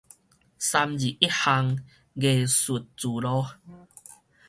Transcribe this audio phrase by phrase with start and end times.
[0.03, 0.19] 三二一巷藝
[2.47, 3.59] 術聚落